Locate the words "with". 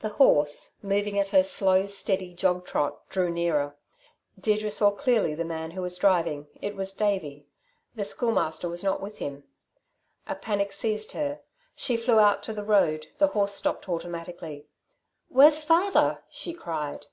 9.00-9.18